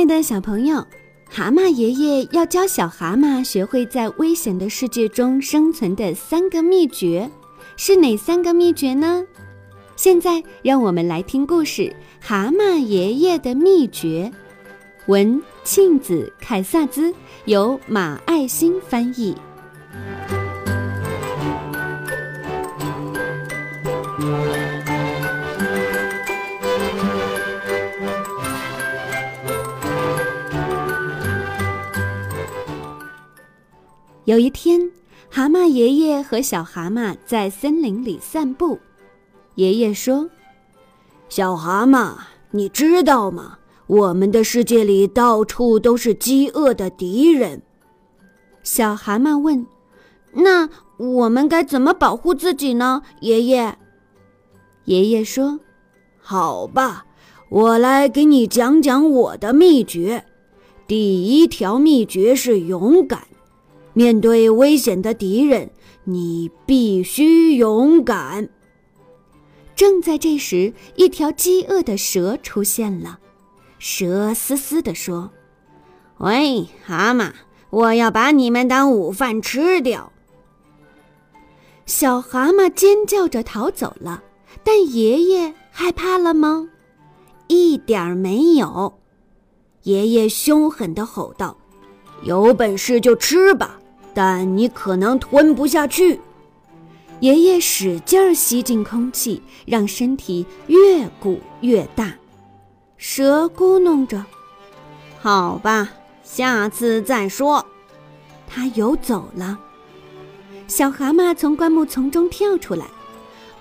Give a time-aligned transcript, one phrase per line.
[0.00, 0.86] 爱的小朋友，
[1.28, 7.30] 蛤蟆爷爷要教小蛤蟆学会在危险的世界中生存的三个秘诀，
[7.76, 9.22] 是哪三个秘诀呢？
[9.96, 11.82] 现在让我们来听故事
[12.18, 14.32] 《蛤蟆爷爷的秘诀》。
[15.04, 17.12] 文：庆子凯萨兹，
[17.44, 19.34] 由马爱心翻译。
[34.30, 34.88] 有一天，
[35.28, 38.78] 蛤蟆爷爷和小蛤蟆在森林里散步。
[39.56, 40.30] 爷爷说
[41.28, 42.12] ：“小蛤蟆，
[42.52, 43.58] 你知道吗？
[43.88, 47.60] 我们的世界里到处都是饥饿的敌人。”
[48.62, 49.66] 小蛤蟆问
[50.32, 53.76] ：“那我们该怎么保护自己呢？”爷爷。
[54.84, 55.58] 爷爷说
[56.22, 57.04] ：“好吧，
[57.48, 60.24] 我来给你讲讲我的秘诀。
[60.86, 63.22] 第一条秘诀是勇敢。”
[64.00, 65.72] 面对危险的敌人，
[66.04, 68.48] 你必须勇敢。
[69.76, 73.18] 正在这时，一条饥饿的蛇出现了。
[73.78, 75.30] 蛇嘶嘶地说
[76.16, 77.30] ：“喂，蛤蟆，
[77.68, 80.10] 我要把你们当午饭吃掉。”
[81.84, 84.22] 小蛤蟆尖叫着逃走了。
[84.64, 86.70] 但爷爷害怕了吗？
[87.48, 88.98] 一点儿没有。
[89.82, 91.54] 爷爷凶狠地吼道
[92.24, 93.76] ：“有本事就吃吧！”
[94.14, 96.20] 但你可能吞不下去。
[97.20, 102.14] 爷爷使劲儿吸进空气，让身体越鼓越大。
[102.96, 104.24] 蛇咕哝着
[105.20, 105.90] ：“好吧，
[106.22, 107.64] 下次再说。”
[108.48, 109.58] 他游走了。
[110.66, 112.86] 小蛤蟆从灌木丛中跳出来：“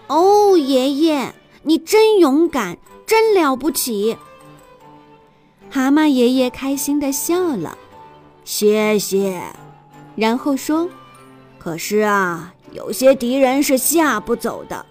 [0.08, 1.34] 哦，爷爷，
[1.64, 4.18] 你真勇敢，真了不起！”
[5.70, 7.78] 蛤蟆爷爷开心地笑了
[8.46, 9.42] ：“谢谢。”
[10.20, 10.90] 然后说
[11.58, 14.86] ：“可是啊，有些敌人是吓不走的，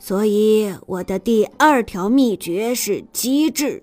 [0.00, 3.80] 所以我的第二条秘诀是机智。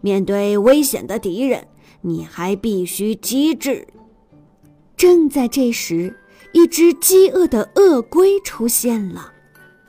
[0.00, 1.68] 面对危险的敌人，
[2.00, 3.86] 你还必须机智。”
[4.96, 6.18] 正在这时，
[6.50, 9.32] 一只饥饿的鳄龟出现了。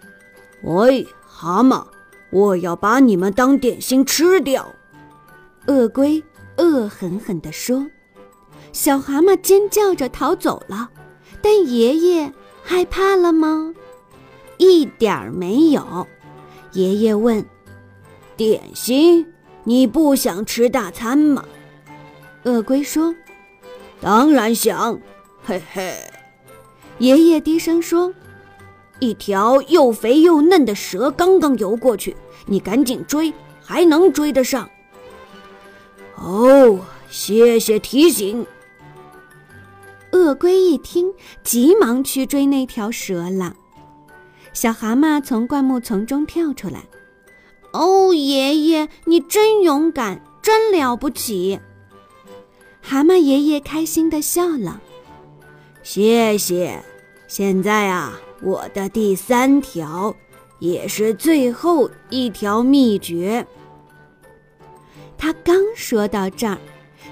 [0.62, 1.88] “喂，蛤蟆，
[2.30, 4.72] 我要把你们当点心吃掉！”
[5.66, 6.24] 鳄龟
[6.58, 7.88] 恶狠狠地说。
[8.72, 10.90] 小蛤蟆尖叫着逃走了，
[11.42, 12.32] 但爷爷
[12.64, 13.74] 害怕了吗？
[14.58, 16.08] 一点儿没有。
[16.74, 17.44] 爷爷问
[18.36, 19.26] ：“点心？
[19.64, 21.44] 你不想吃大餐吗？”
[22.44, 23.16] 鳄龟说
[24.00, 25.00] ：“当然想。”
[25.44, 25.98] 嘿嘿。
[27.00, 28.14] 爷爷低声说
[29.00, 33.34] ：“一条又肥又嫩的蛇刚刚游过去，你赶紧追，
[33.64, 34.70] 还能追得上。”
[36.18, 36.80] 哦，
[37.10, 38.46] 谢谢提醒。
[40.28, 43.56] 鳄龟一听，急忙去追那条蛇了。
[44.52, 46.84] 小蛤蟆从灌木丛中跳出来
[47.72, 51.58] ：“哦，爷爷，你真勇敢，真了不起！”
[52.84, 54.82] 蛤蟆爷爷开心地笑了
[55.82, 56.84] ：“谢谢。
[57.30, 60.14] 现在啊，我的第三条，
[60.60, 63.48] 也是最后一条秘诀。”
[65.18, 66.58] 他刚说到这儿。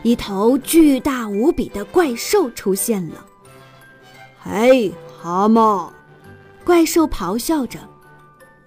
[0.05, 3.25] 一头巨大无比的怪兽出现了。
[4.39, 5.89] 嘿，蛤蟆！
[6.63, 7.79] 怪兽咆哮着：“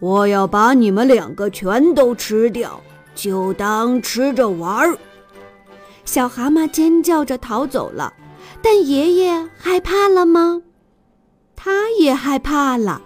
[0.00, 2.80] 我要把你们两个全都吃掉，
[3.14, 4.98] 就当吃着玩儿。”
[6.04, 8.12] 小蛤蟆尖叫着逃走了。
[8.60, 10.60] 但爷爷害怕了吗？
[11.54, 13.00] 他也害怕了。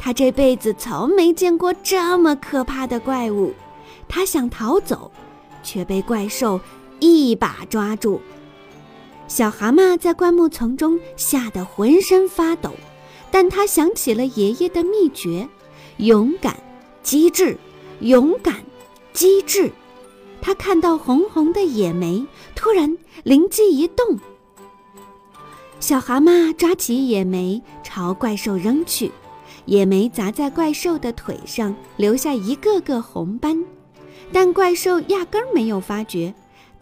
[0.00, 3.54] 他这辈子从没见过这么可怕的怪物。
[4.08, 5.08] 他想逃走，
[5.62, 6.60] 却被怪兽。
[7.00, 8.20] 一把抓住
[9.28, 12.70] 小蛤蟆，在灌木丛中吓得浑身发抖。
[13.30, 15.48] 但他想起了爷爷的秘诀：
[15.98, 16.56] 勇敢、
[17.02, 17.58] 机智，
[18.00, 18.54] 勇敢、
[19.12, 19.70] 机智。
[20.40, 24.18] 他看到红红的野莓，突然灵机一动。
[25.80, 29.10] 小蛤蟆抓起野莓朝怪兽扔去，
[29.64, 33.62] 野莓砸在怪兽的腿上，留下一个个红斑。
[34.32, 36.32] 但怪兽压根儿没有发觉。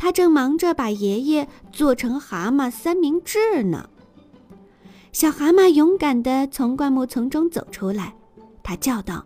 [0.04, 3.88] 他正忙着把爷爷做成蛤蟆三明治呢。
[5.12, 8.14] 小蛤蟆勇敢地从灌木丛中走出来，
[8.62, 9.24] 他叫道：“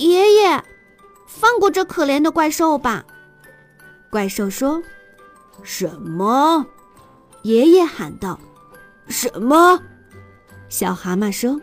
[0.00, 0.64] 爷爷，
[1.26, 3.04] 放过这可怜的怪兽吧！”
[4.10, 4.82] 怪兽说
[5.62, 6.64] ：“什么？”
[7.44, 8.40] 爷爷喊道
[9.08, 9.78] ：“什么？”
[10.70, 11.60] 小蛤蟆说：“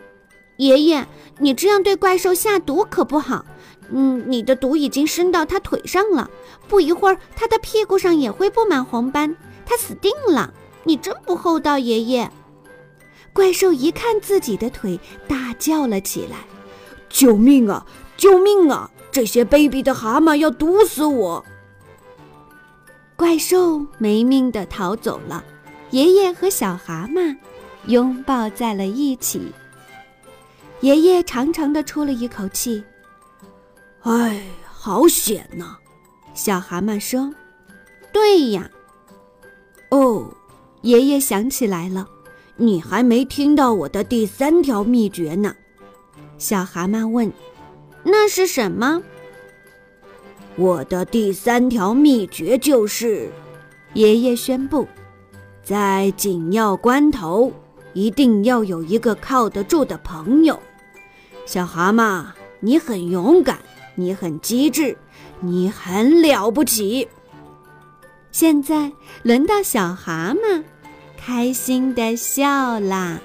[0.57, 1.07] 爷爷，
[1.39, 3.43] 你这样对怪兽下毒可不好。
[3.93, 6.29] 嗯，你的毒已经伸到他腿上了，
[6.67, 9.35] 不一会儿他的屁股上也会布满红斑，
[9.65, 10.53] 他死定了！
[10.83, 12.31] 你真不厚道，爷爷。
[13.33, 16.37] 怪兽一看自己的腿，大叫了起来
[17.07, 17.85] ：“救命啊！
[18.17, 18.89] 救命啊！
[19.11, 21.45] 这些卑鄙的蛤蟆要毒死我！”
[23.15, 25.43] 怪兽没命的逃走了，
[25.91, 27.37] 爷爷和小蛤蟆
[27.87, 29.51] 拥抱在了一起。
[30.79, 32.83] 爷爷长长的出了一口气。
[34.03, 35.75] 哎，好险呐！
[36.33, 37.33] 小蛤蟆说
[38.11, 38.69] ：“对呀。”
[39.91, 40.33] 哦，
[40.81, 42.07] 爷爷想起来了，
[42.55, 45.55] 你还没听到我的第三条秘诀呢。
[46.39, 47.31] 小蛤蟆问
[48.03, 49.03] ：“那是什么？”
[50.57, 53.29] 我的第三条秘诀就是，
[53.93, 54.87] 爷爷宣布，
[55.63, 57.53] 在紧要关头，
[57.93, 60.59] 一定要有一个靠得住的朋友。
[61.45, 62.25] 小蛤蟆，
[62.59, 63.59] 你很勇敢。
[63.95, 64.97] 你很机智，
[65.39, 67.07] 你很了不起。
[68.31, 68.91] 现在
[69.23, 70.63] 轮到小蛤蟆，
[71.17, 73.19] 开心的笑啦。